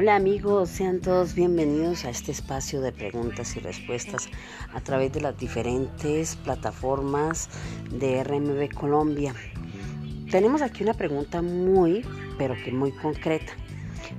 Hola 0.00 0.14
amigos, 0.14 0.68
sean 0.68 1.00
todos 1.00 1.34
bienvenidos 1.34 2.04
a 2.04 2.10
este 2.10 2.30
espacio 2.30 2.80
de 2.80 2.92
preguntas 2.92 3.56
y 3.56 3.58
respuestas 3.58 4.28
a 4.72 4.80
través 4.80 5.12
de 5.12 5.20
las 5.20 5.36
diferentes 5.36 6.36
plataformas 6.36 7.50
de 7.90 8.22
RMB 8.22 8.72
Colombia. 8.74 9.34
Tenemos 10.30 10.62
aquí 10.62 10.84
una 10.84 10.94
pregunta 10.94 11.42
muy, 11.42 12.06
pero 12.38 12.54
que 12.64 12.70
muy 12.70 12.92
concreta. 12.92 13.52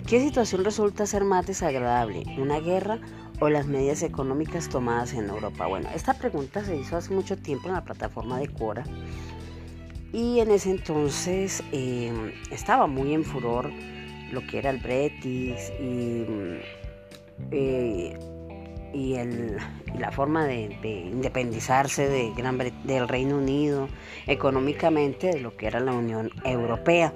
¿Qué 0.05 0.19
situación 0.19 0.65
resulta 0.65 1.05
ser 1.05 1.23
más 1.23 1.47
desagradable, 1.47 2.25
una 2.37 2.59
guerra 2.59 3.00
o 3.39 3.47
las 3.47 3.65
medidas 3.65 4.04
económicas 4.04 4.68
tomadas 4.68 5.14
en 5.14 5.29
Europa? 5.29 5.65
Bueno, 5.68 5.87
esta 5.96 6.14
pregunta 6.14 6.61
se 6.65 6.75
hizo 6.75 6.97
hace 6.97 7.14
mucho 7.14 7.37
tiempo 7.37 7.69
en 7.69 7.75
la 7.75 7.86
plataforma 7.86 8.37
de 8.37 8.50
Quora 8.50 8.83
y 10.11 10.41
en 10.41 10.51
ese 10.51 10.71
entonces 10.71 11.64
eh, 11.71 12.33
estaba 12.51 12.86
muy 12.86 13.14
en 13.14 13.23
furor 13.23 13.71
lo 14.32 14.46
que 14.46 14.60
era 14.60 14.69
el 14.69 14.78
Brexit 14.78 15.57
y, 15.82 16.25
eh, 17.51 18.18
y, 18.93 19.15
la 19.97 20.11
forma 20.11 20.46
de, 20.46 20.70
independizarse 20.83 22.07
de 22.07 22.32
Gran 22.36 22.57
del 22.57 23.07
Reino 23.07 23.37
Unido 23.37 23.87
económicamente 24.28 25.28
de 25.28 25.39
lo 25.39 25.56
que 25.56 25.68
era 25.68 25.79
la 25.79 25.93
Unión 25.93 26.32
Europea. 26.43 27.14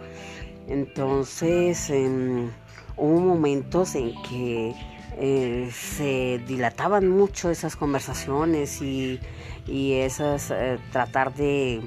Entonces 0.68 1.90
em, 1.90 2.49
hubo 2.95 3.20
momentos 3.20 3.95
en 3.95 4.13
que 4.23 4.73
eh, 5.18 5.70
se 5.71 6.41
dilataban 6.48 7.07
mucho 7.07 7.49
esas 7.49 7.76
conversaciones 7.76 8.82
y, 8.82 9.20
esas 9.68 10.52
eh, 10.52 10.77
tratar 10.91 11.34
de, 11.34 11.82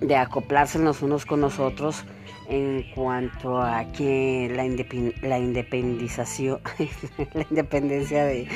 de 0.00 0.16
acoplarse 0.16 0.78
los 0.78 1.02
unos 1.02 1.26
con 1.26 1.40
los 1.42 1.58
otros 1.58 2.04
en 2.52 2.82
cuanto 2.94 3.62
a 3.62 3.84
que 3.92 4.52
la, 4.54 4.64
la 5.26 5.38
independización, 5.38 6.60
la 7.34 7.46
independencia 7.48 8.24
de, 8.24 8.46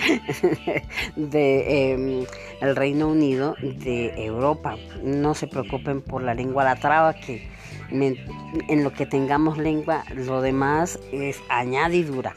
de 1.17 1.93
em, 1.93 2.27
el 2.61 2.77
Reino 2.77 3.09
Unido 3.09 3.57
de 3.63 4.13
Europa. 4.23 4.77
No 5.03 5.35
se 5.35 5.47
preocupen 5.47 6.03
por 6.03 6.23
la 6.23 6.35
lengua 6.35 6.63
la 6.63 6.77
traba, 6.77 7.15
que 7.15 7.49
en 7.91 8.85
lo 8.85 8.93
que 8.93 9.07
tengamos 9.07 9.57
lengua, 9.57 10.05
lo 10.15 10.43
demás 10.43 10.99
es 11.13 11.41
añadidura. 11.49 12.35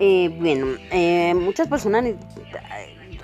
Eh, 0.00 0.36
bueno, 0.38 0.66
eh, 0.90 1.32
muchas 1.34 1.68
personas 1.68 2.04
eh, 2.04 2.16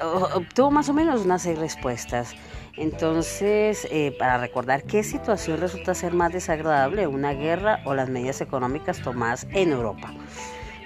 obtuvo 0.01 0.71
más 0.71 0.89
o 0.89 0.95
menos 0.95 1.27
unas 1.27 1.43
seis 1.43 1.59
respuestas. 1.59 2.35
Entonces, 2.77 3.87
eh, 3.91 4.15
para 4.19 4.39
recordar 4.39 4.85
qué 4.85 5.03
situación 5.03 5.61
resulta 5.61 5.95
ser 5.95 6.15
más 6.15 6.33
desagradable, 6.33 7.07
una 7.07 7.33
guerra 7.33 7.81
o 7.85 7.95
las 7.95 8.09
medidas 8.09 8.41
económicas 8.41 9.03
tomadas 9.03 9.47
en 9.53 9.73
Europa. 9.73 10.13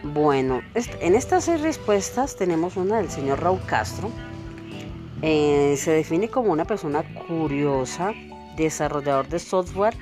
Bueno, 0.02 0.60
en 0.74 1.14
estas 1.14 1.44
seis 1.44 1.60
respuestas 1.60 2.36
tenemos 2.36 2.76
una 2.76 2.98
del 2.98 3.10
señor 3.10 3.40
Raúl 3.40 3.60
Castro. 3.66 4.10
Eh, 5.22 5.76
se 5.78 5.92
define 5.92 6.28
como 6.28 6.52
una 6.52 6.64
persona 6.64 7.02
curiosa, 7.26 8.12
desarrollador 8.56 9.28
de 9.28 9.38
software, 9.38 9.94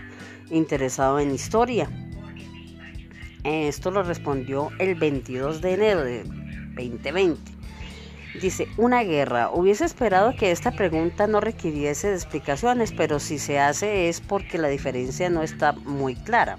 interesado 0.51 1.21
en 1.21 1.33
historia. 1.33 1.89
Esto 3.45 3.91
lo 3.91 4.03
respondió 4.03 4.71
el 4.79 4.95
22 4.95 5.61
de 5.61 5.75
enero 5.75 6.05
de 6.05 6.25
2020. 6.77 7.52
Dice, 8.41 8.67
una 8.79 9.03
guerra. 9.03 9.51
Hubiese 9.53 9.85
esperado 9.85 10.35
que 10.35 10.53
esta 10.53 10.71
pregunta 10.71 11.27
no 11.27 11.41
requiriese 11.41 12.09
de 12.09 12.15
explicaciones, 12.15 12.93
pero 12.93 13.21
si 13.21 13.39
se 13.39 13.59
hace 13.59 14.09
es 14.09 14.21
porque 14.21 14.57
la 14.57 14.69
diferencia 14.69 15.29
no 15.29 15.43
está 15.43 15.73
muy 15.73 16.15
clara. 16.15 16.57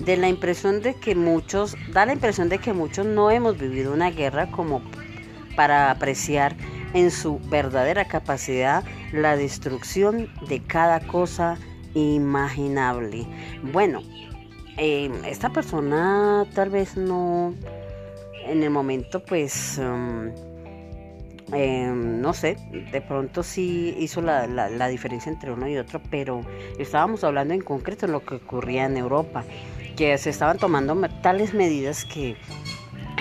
De 0.00 0.16
la 0.16 0.28
impresión 0.28 0.82
de 0.82 0.94
que 0.94 1.14
muchos, 1.14 1.76
da 1.92 2.06
la 2.06 2.12
impresión 2.12 2.48
de 2.48 2.58
que 2.58 2.72
muchos 2.72 3.06
no 3.06 3.30
hemos 3.30 3.56
vivido 3.56 3.94
una 3.94 4.10
guerra 4.10 4.50
como 4.50 4.82
para 5.54 5.90
apreciar 5.90 6.56
en 6.92 7.10
su 7.10 7.38
verdadera 7.48 8.06
capacidad 8.06 8.84
la 9.12 9.36
destrucción 9.36 10.28
de 10.48 10.60
cada 10.62 11.00
cosa 11.00 11.56
imaginable. 11.94 13.26
Bueno, 13.72 14.02
eh, 14.76 15.10
esta 15.24 15.50
persona 15.50 16.44
tal 16.52 16.70
vez 16.70 16.96
no, 16.96 17.54
en 18.44 18.64
el 18.64 18.70
momento 18.70 19.24
pues... 19.24 19.78
Um, 19.78 20.55
Em, 21.52 22.20
no 22.20 22.34
sé, 22.34 22.56
de 22.90 23.00
pronto 23.00 23.44
sí 23.44 23.94
hizo 24.00 24.20
la, 24.20 24.48
la, 24.48 24.88
diferencia 24.88 25.30
entre 25.30 25.52
uno 25.52 25.68
y 25.68 25.76
otro, 25.76 26.00
pero 26.10 26.40
estábamos 26.76 27.22
hablando 27.22 27.54
en 27.54 27.60
concreto 27.60 28.06
de 28.06 28.12
lo 28.12 28.24
que 28.24 28.36
ocurría 28.36 28.86
en 28.86 28.96
Europa, 28.96 29.44
que 29.96 30.18
se 30.18 30.30
estaban 30.30 30.58
tomando 30.58 30.96
tales 31.22 31.54
medidas 31.54 32.04
que 32.04 32.36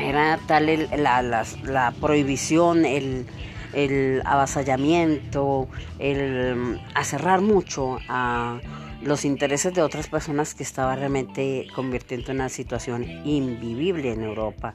era 0.02 0.40
tal 0.48 0.90
la, 0.98 1.22
la, 1.22 1.92
prohibición, 2.02 2.86
el, 2.86 3.28
el 3.74 4.24
avasallamiento, 4.26 5.68
el 6.00 6.82
acerrar 6.96 7.42
mucho 7.42 8.00
a 8.10 8.60
los 9.04 9.24
intereses 9.24 9.72
de 9.76 9.84
otras 9.84 10.08
personas 10.08 10.56
que 10.56 10.64
estaba 10.64 10.96
realmente 10.96 11.68
convirtiendo 11.76 12.32
en 12.32 12.38
una 12.38 12.50
situación 12.50 13.04
invivible 13.04 14.12
en 14.12 14.24
Europa. 14.24 14.74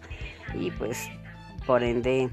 Y 0.58 0.70
pues 0.70 1.10
por 1.70 1.84
ende 1.84 2.30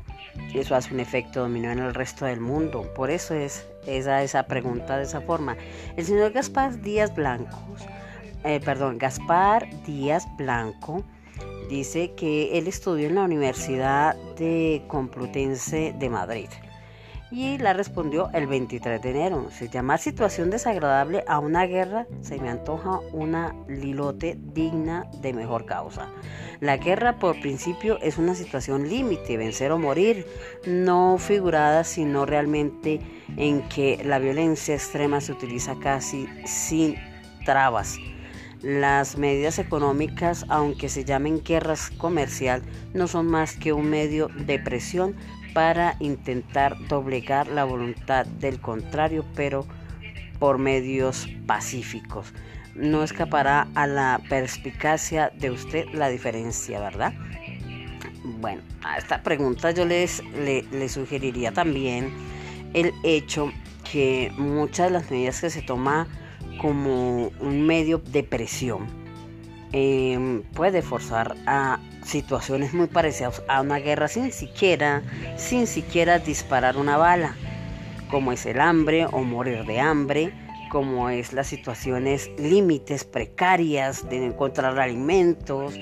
eso 0.56 0.74
hace 0.74 0.92
un 0.92 1.00
efecto 1.00 1.42
dominó 1.42 1.70
en 1.70 1.78
el 1.78 1.94
resto 1.94 2.26
del 2.26 2.40
mundo. 2.40 2.92
Por 2.96 3.12
eso 3.12 3.36
es 3.36 3.68
esa, 3.86 4.24
esa 4.24 4.48
pregunta 4.48 4.98
de 4.98 5.04
esa 5.04 5.22
forma. 5.22 5.56
El 5.96 6.06
señor 6.06 6.32
Gaspar 6.32 6.82
Díaz 6.82 7.14
Blancos, 7.14 7.86
eh, 8.44 8.60
perdón, 8.66 8.98
Gaspar 8.98 9.68
Díaz 9.86 10.26
Blanco 10.38 11.04
dice 11.70 12.16
que 12.16 12.58
él 12.58 12.66
estudió 12.68 13.10
en 13.10 13.14
la 13.14 13.26
Universidad 13.26 14.16
de 14.40 14.82
Complutense 14.88 15.94
de 16.00 16.10
Madrid 16.10 16.50
y 17.32 17.58
la 17.58 17.74
respondió 17.74 18.30
el 18.34 18.48
23 18.48 19.02
de 19.02 19.10
enero. 19.10 19.50
Se 19.52 19.70
llama 19.70 19.98
situación 19.98 20.50
desagradable 20.50 21.24
a 21.28 21.40
una 21.40 21.66
guerra, 21.66 22.08
se 22.22 22.40
me 22.40 22.50
antoja 22.50 23.00
una 23.12 23.54
lilote 23.68 24.38
digna 24.54 25.06
de 25.22 25.34
mejor 25.34 25.66
causa. 25.66 26.08
La 26.60 26.78
guerra 26.78 27.20
por 27.20 27.40
principio 27.40 28.00
es 28.02 28.18
una 28.18 28.34
situación 28.34 28.88
límite, 28.88 29.38
vencer 29.38 29.72
o 29.72 29.78
morir, 29.78 30.26
no 30.66 31.18
figurada 31.18 31.84
sino 31.84 32.26
realmente 32.26 33.02
en 33.36 33.68
que 33.70 34.02
la 34.04 34.20
violencia 34.20 34.74
extrema 34.74 35.22
se 35.22 35.34
utiliza 35.34 35.76
casi 35.80 36.28
sin 36.46 36.96
trabas. 37.46 37.98
Las 38.64 39.20
medidas 39.20 39.60
económicas, 39.60 40.46
aunque 40.50 40.90
se 40.90 41.06
llamen 41.06 41.44
guerras 41.44 41.92
comercial, 41.92 42.64
no 42.96 43.08
son 43.08 43.28
más 43.28 43.56
que 43.56 43.72
un 43.72 43.88
medio 43.88 44.30
de 44.30 44.58
presión 44.58 45.16
para 45.58 45.96
intentar 46.00 46.78
doblegar 46.88 47.48
la 47.48 47.64
voluntad 47.64 48.28
del 48.28 48.62
contrario, 48.62 49.26
pero 49.36 49.66
por 50.38 50.60
medios 50.60 51.28
pacíficos. 51.48 52.32
No 52.76 53.02
escapará 53.02 53.68
a 53.74 53.88
la 53.88 54.22
perspicacia 54.30 55.32
de 55.36 55.50
usted 55.50 55.88
la 55.94 56.10
diferencia, 56.10 56.80
¿verdad? 56.80 57.12
Bueno, 58.40 58.62
a 58.84 59.00
esta 59.00 59.24
pregunta 59.24 59.72
yo 59.72 59.84
les 59.86 60.24
le, 60.36 60.90
sugeriría 60.90 61.52
también 61.52 62.14
el 62.76 62.94
hecho 63.02 63.52
que 63.92 64.32
muchas 64.38 64.90
de 64.90 64.94
las 64.94 65.10
medidas 65.10 65.42
que 65.42 65.50
se 65.50 65.64
toma 65.64 66.08
como 66.62 67.30
un 67.40 67.66
medio 67.66 67.98
de 67.98 68.22
presión 68.22 68.86
eh, 69.74 70.42
puede 70.54 70.82
forzar 70.82 71.36
a 71.46 71.80
situaciones 72.04 72.74
muy 72.74 72.88
parecidas 72.88 73.42
a 73.48 73.62
una 73.62 73.78
guerra 73.80 74.08
sin 74.08 74.32
siquiera, 74.32 75.04
sin 75.36 75.68
siquiera 75.68 76.20
disparar 76.20 76.78
una 76.78 76.98
bala, 76.98 77.36
como 78.10 78.32
es 78.32 78.46
el 78.46 78.62
hambre 78.62 79.06
o 79.12 79.24
morir 79.24 79.66
de 79.66 79.80
hambre, 79.80 80.34
como 80.70 81.10
es 81.10 81.34
las 81.34 81.48
situaciones 81.48 82.30
límites 82.38 83.04
precarias 83.04 84.08
de 84.10 84.26
encontrar 84.26 84.80
alimentos, 84.80 85.74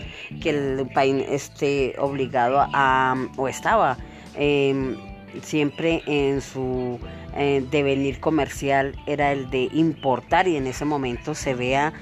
que 0.41 0.49
el 0.49 0.87
país 0.93 1.25
esté 1.29 1.95
obligado 1.97 2.59
a, 2.73 3.15
o 3.37 3.47
estaba 3.47 3.97
em, 4.35 4.95
siempre 5.43 6.01
en 6.05 6.41
su 6.41 6.99
eh, 7.35 7.63
devenir 7.69 8.19
comercial 8.19 8.95
era 9.05 9.31
el 9.31 9.49
de 9.49 9.69
importar 9.73 10.47
y 10.47 10.55
en 10.55 10.67
ese 10.67 10.85
momento 10.85 11.35
se 11.35 11.53
vea 11.53 11.93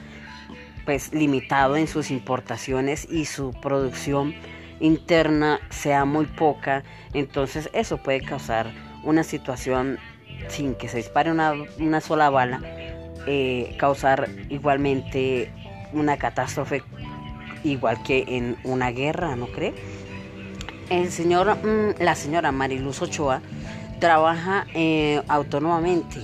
pues 0.86 1.14
limitado 1.14 1.78
en 1.78 1.88
sus 1.88 2.12
importaciones 2.12 3.08
y 3.10 3.26
su 3.26 3.52
producción 3.62 4.34
interna 4.80 5.60
sea 5.70 6.06
muy 6.06 6.26
poca, 6.26 6.84
entonces 7.14 7.70
eso 7.74 7.98
puede 7.98 8.22
causar 8.22 8.72
una 9.04 9.24
situación 9.24 9.98
sin 10.50 10.76
que 10.76 10.90
se 10.90 10.98
dispare 10.98 11.32
una, 11.32 12.02
sola 12.02 12.30
bala, 12.30 12.62
eh, 13.28 13.76
causar 13.80 14.30
igualmente 14.50 15.52
una 15.94 16.18
catástrofe 16.18 16.84
igual 17.64 18.04
que 18.04 18.26
en 18.28 18.58
una 18.64 18.92
guerra, 18.92 19.36
¿no 19.36 19.48
cree? 19.48 19.74
El 20.90 21.12
señor, 21.12 21.56
mm, 21.56 22.02
la 22.02 22.16
señora 22.16 22.52
Mariluz 22.52 23.02
Ochoa 23.02 23.42
trabaja 24.00 24.68
eh, 24.74 25.22
autónomamente. 25.30 26.20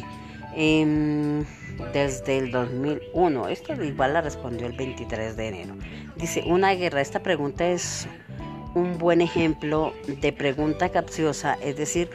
Em, 0.56 1.46
desde 1.94 2.38
el 2.38 2.52
2001. 2.52 3.48
Esto 3.48 3.84
igual 3.84 4.14
la 4.14 4.22
respondió 4.22 4.68
el 4.68 4.74
23 4.74 5.36
de 5.36 5.48
enero. 5.48 5.76
Dice, 6.16 6.44
una 6.46 6.74
guerra. 6.74 7.02
Esta 7.02 7.22
pregunta 7.22 7.68
es 7.68 8.08
un 8.76 8.98
buen 8.98 9.22
ejemplo 9.22 9.94
de 10.08 10.32
pregunta 10.32 10.90
capciosa, 10.90 11.58
es 11.62 11.78
decir, 11.78 12.10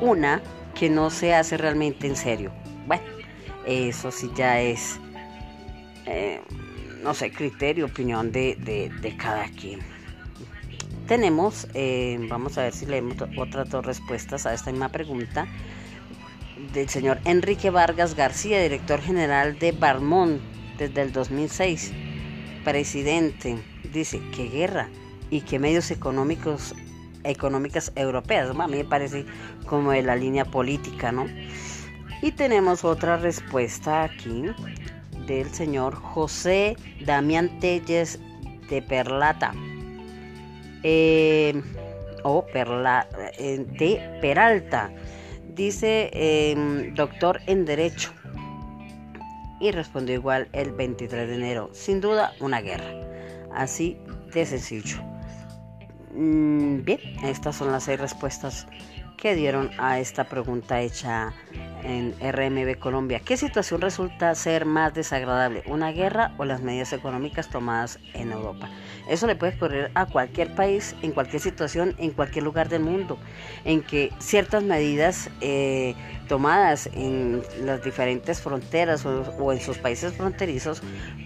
una 0.00 0.42
que 0.74 0.88
no 0.88 1.10
se 1.10 1.34
hace 1.34 1.56
realmente 1.56 2.06
en 2.06 2.16
serio. 2.16 2.52
Bueno, 2.86 3.02
eso 3.66 4.10
sí 4.10 4.30
ya 4.34 4.60
es, 4.60 4.98
eh, 6.06 6.40
no 7.02 7.14
sé, 7.14 7.32
criterio, 7.32 7.86
opinión 7.86 8.32
de, 8.32 9.14
cada 9.18 9.46
quien. 9.48 9.80
Tenemos, 11.06 11.66
eh, 11.74 12.18
vamos 12.28 12.56
a 12.56 12.62
ver 12.62 12.72
si 12.72 12.86
leemos 12.86 13.16
otras 13.36 13.68
dos 13.68 13.84
respuestas 13.84 14.46
a 14.46 14.54
esta 14.54 14.70
misma 14.70 14.90
pregunta 14.90 15.48
del 16.72 16.88
señor 16.88 17.18
Enrique 17.24 17.70
Vargas 17.70 18.14
García, 18.14 18.62
director 18.62 19.00
general 19.00 19.58
de 19.58 19.72
Barmón 19.72 20.40
desde 20.78 21.02
el 21.02 21.12
2006. 21.12 21.92
Presidente, 22.64 23.58
dice, 23.92 24.20
¿qué 24.34 24.48
guerra? 24.48 24.88
¿Y 25.30 25.40
qué 25.42 25.58
medios 25.58 25.90
económicos 25.90 26.74
económicas 27.24 27.92
europeas? 27.96 28.50
A 28.50 28.66
mí 28.68 28.76
me 28.76 28.84
parece 28.84 29.26
como 29.66 29.92
de 29.92 30.02
la 30.02 30.16
línea 30.16 30.44
política, 30.44 31.12
¿no? 31.12 31.26
Y 32.22 32.32
tenemos 32.32 32.84
otra 32.84 33.16
respuesta 33.16 34.04
aquí 34.04 34.44
del 35.26 35.50
señor 35.52 35.94
José 35.94 36.76
Damián 37.04 37.58
Telles 37.60 38.20
de 38.68 38.82
Perlata. 38.82 39.52
Eh, 40.82 41.60
o 42.22 42.44
Perla, 42.46 43.06
eh, 43.38 43.64
de 43.78 44.18
Peralta 44.20 44.90
dice 45.54 46.10
em, 46.12 46.94
doctor 46.94 47.40
en 47.46 47.64
Derecho. 47.64 48.12
Y 49.60 49.72
respondió 49.72 50.14
igual 50.14 50.48
el 50.52 50.72
23 50.72 51.28
de 51.28 51.34
enero. 51.34 51.70
Sin 51.72 52.00
duda, 52.00 52.32
una 52.40 52.60
guerra. 52.60 52.90
Así 53.52 53.98
de 54.32 54.46
sencillo. 54.46 54.96
Mm, 56.12 56.82
bien, 56.82 57.00
estas 57.22 57.56
son 57.56 57.70
las 57.70 57.84
seis 57.84 58.00
respuestas 58.00 58.66
que 59.20 59.34
dieron 59.34 59.70
a 59.78 60.00
esta 60.00 60.24
pregunta 60.24 60.80
hecha 60.80 61.32
en 61.84 62.14
RMB 62.20 62.78
Colombia. 62.78 63.20
¿Qué 63.20 63.36
situación 63.36 63.80
resulta 63.80 64.34
ser 64.34 64.64
más 64.64 64.94
desagradable, 64.94 65.62
una 65.66 65.92
guerra 65.92 66.32
o 66.38 66.44
las 66.44 66.62
medidas 66.62 66.92
económicas 66.92 67.48
tomadas 67.48 67.98
en 68.14 68.32
Europa? 68.32 68.70
Eso 69.08 69.26
le 69.26 69.36
puede 69.36 69.56
ocurrir 69.56 69.90
a 69.94 70.06
cualquier 70.06 70.54
país, 70.54 70.94
en 71.02 71.12
cualquier 71.12 71.42
situación, 71.42 71.94
en 71.98 72.10
cualquier 72.12 72.44
lugar 72.44 72.68
del 72.68 72.82
mundo, 72.82 73.18
en 73.64 73.82
que 73.82 74.12
ciertas 74.18 74.62
medidas 74.62 75.30
eh, 75.40 75.94
tomadas 76.28 76.88
en 76.92 77.42
las 77.64 77.82
diferentes 77.82 78.40
fronteras 78.40 79.04
o, 79.04 79.52
en 79.52 79.60
sus 79.60 79.78
países 79.78 80.12
fronterizos 80.14 80.80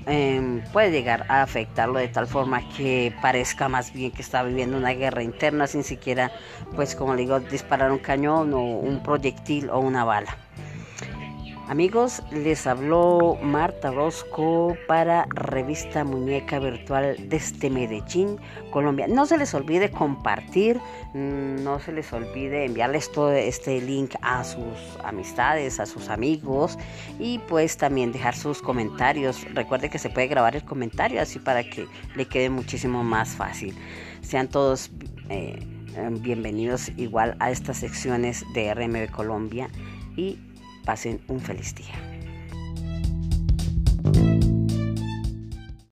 em, 0.06 0.62
puede 0.72 0.90
llegar 0.90 1.26
a 1.28 1.42
afectarlo 1.42 1.98
de 1.98 2.08
tal 2.08 2.26
forma 2.26 2.66
que 2.70 3.14
parezca 3.20 3.68
más 3.68 3.92
bien 3.92 4.10
que 4.12 4.22
está 4.22 4.42
viviendo 4.42 4.78
una 4.78 4.92
guerra 4.94 5.22
interna 5.22 5.66
sin 5.66 5.84
siquiera, 5.84 6.32
pues 6.74 6.94
como 6.94 7.14
le 7.14 7.22
digo, 7.22 7.38
disparar 7.38 7.83
un 7.92 7.98
cañón 7.98 8.52
o 8.54 8.60
un 8.60 9.02
proyectil 9.02 9.70
o 9.70 9.78
una 9.80 10.04
bala. 10.04 10.36
Amigos, 11.66 12.22
les 12.30 12.66
habló 12.66 13.38
Marta 13.40 13.90
Rosco 13.90 14.76
para 14.86 15.26
Revista 15.30 16.04
Muñeca 16.04 16.58
Virtual 16.58 17.16
desde 17.30 17.70
Medellín, 17.70 18.38
Colombia. 18.70 19.06
No 19.08 19.24
se 19.24 19.38
les 19.38 19.54
olvide 19.54 19.90
compartir, 19.90 20.78
no 21.14 21.80
se 21.80 21.92
les 21.92 22.12
olvide 22.12 22.66
enviarles 22.66 23.10
todo 23.10 23.32
este 23.32 23.80
link 23.80 24.14
a 24.20 24.44
sus 24.44 24.62
amistades, 25.04 25.80
a 25.80 25.86
sus 25.86 26.10
amigos 26.10 26.78
y 27.18 27.38
pues 27.38 27.78
también 27.78 28.12
dejar 28.12 28.36
sus 28.36 28.60
comentarios. 28.60 29.46
Recuerde 29.54 29.88
que 29.88 29.98
se 29.98 30.10
puede 30.10 30.26
grabar 30.26 30.54
el 30.54 30.64
comentario 30.64 31.22
así 31.22 31.38
para 31.38 31.64
que 31.64 31.86
le 32.14 32.26
quede 32.26 32.50
muchísimo 32.50 33.02
más 33.02 33.30
fácil. 33.30 33.74
Sean 34.20 34.48
todos 34.48 34.90
eh, 35.30 35.58
bienvenidos 36.20 36.90
igual 36.96 37.36
a 37.40 37.50
estas 37.50 37.78
secciones 37.78 38.44
de 38.54 38.72
RMB 38.74 39.10
Colombia 39.10 39.68
y 40.16 40.38
Pasen 40.84 41.20
un 41.28 41.40
feliz 41.40 41.74
día. 41.74 41.94